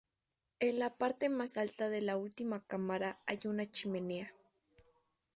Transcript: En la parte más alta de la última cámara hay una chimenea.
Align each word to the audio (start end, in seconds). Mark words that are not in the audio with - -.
En 0.59 0.79
la 0.79 0.89
parte 0.97 1.29
más 1.29 1.57
alta 1.59 1.87
de 1.87 2.01
la 2.01 2.17
última 2.17 2.65
cámara 2.65 3.19
hay 3.27 3.39
una 3.45 3.69
chimenea. 3.69 4.33